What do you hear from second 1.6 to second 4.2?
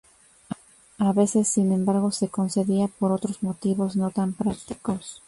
embargo, se concedía por otros motivos no